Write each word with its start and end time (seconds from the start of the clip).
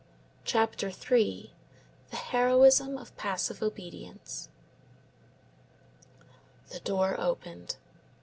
CHAPTER 0.45 0.87
III—THE 0.89 2.15
HEROISM 2.15 2.97
OF 2.97 3.15
PASSIVE 3.17 3.61
OBEDIENCE. 3.61 4.49
The 6.69 6.79
door 6.79 7.19
opened. 7.21 7.75